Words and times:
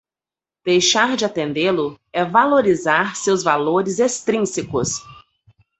Deixar 0.65 1.15
de 1.15 1.25
atendê-lo 1.25 1.99
é 2.11 2.25
valorizar 2.25 3.15
seus 3.15 3.43
valores 3.43 3.99
extrínsecos 3.99 4.99